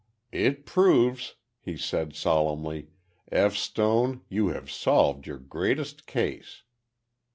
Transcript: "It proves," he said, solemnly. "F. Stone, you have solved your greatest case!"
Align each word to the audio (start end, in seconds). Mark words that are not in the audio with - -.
"It 0.31 0.65
proves," 0.65 1.35
he 1.59 1.77
said, 1.77 2.15
solemnly. 2.15 2.87
"F. 3.31 3.53
Stone, 3.55 4.21
you 4.29 4.47
have 4.47 4.71
solved 4.71 5.27
your 5.27 5.37
greatest 5.37 6.07
case!" 6.07 6.63